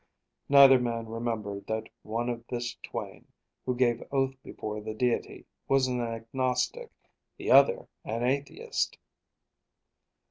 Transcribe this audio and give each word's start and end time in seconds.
Neither 0.49 0.79
man 0.79 1.07
remembered 1.07 1.67
that 1.67 1.87
one 2.01 2.27
of 2.27 2.43
this 2.47 2.75
twain, 2.81 3.27
who 3.67 3.75
gave 3.75 4.01
oath 4.11 4.33
before 4.41 4.81
the 4.81 4.95
Deity, 4.95 5.45
was 5.67 5.85
an 5.85 6.01
agnostic, 6.01 6.89
the 7.37 7.51
other 7.51 7.87
an 8.03 8.23
atheist! 8.23 8.97